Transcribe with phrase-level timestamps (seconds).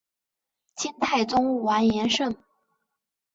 [0.75, 2.35] 金太宗完颜晟。